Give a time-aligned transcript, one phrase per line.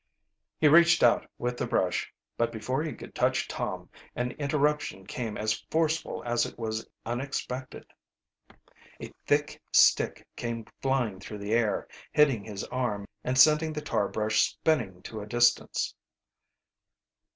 [0.59, 5.37] He reached out with the brush, but before he could touch Tom an interruption came
[5.37, 7.85] as forceful as it was unexpected.
[8.99, 14.07] A thick stick came flying through the air, hitting his arm and sending the tar
[14.07, 15.93] brush spinning to a distance.